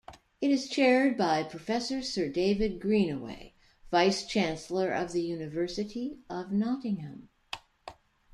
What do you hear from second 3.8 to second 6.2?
Vice-Chancellor of the University